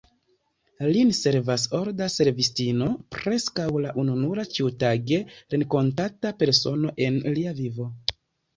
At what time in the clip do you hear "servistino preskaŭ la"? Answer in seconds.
2.13-3.93